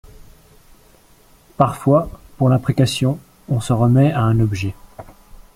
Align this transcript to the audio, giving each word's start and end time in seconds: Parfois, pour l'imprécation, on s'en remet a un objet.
Parfois, 1.57 2.09
pour 2.39 2.49
l'imprécation, 2.49 3.19
on 3.49 3.61
s'en 3.61 3.77
remet 3.77 4.11
a 4.11 4.21
un 4.23 4.39
objet. 4.39 4.73